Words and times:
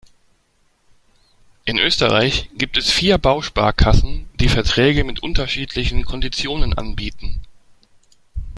In 1.65 1.77
Österreich 1.77 2.49
gibt 2.57 2.75
es 2.77 2.89
vier 2.89 3.19
Bausparkassen, 3.19 4.27
die 4.39 4.49
Verträge 4.49 5.03
mit 5.03 5.21
unterschiedlichen 5.21 6.05
Konditionen 6.05 6.75
anbieten. 6.75 7.39